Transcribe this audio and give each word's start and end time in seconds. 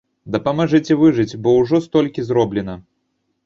Дапамажыце 0.35 0.97
выжыць, 1.03 1.37
бо 1.45 1.55
ўжо 1.59 1.83
столькі 1.87 2.29
зроблена! 2.33 2.81